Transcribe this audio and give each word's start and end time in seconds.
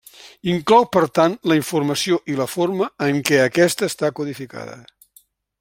Inclou 0.53 0.87
per 0.97 1.03
tant 1.17 1.35
la 1.51 1.57
informació 1.59 2.19
i 2.35 2.39
la 2.41 2.49
forma 2.55 2.89
en 3.11 3.23
què 3.31 3.41
aquesta 3.45 3.93
està 3.93 4.15
codificada. 4.23 4.79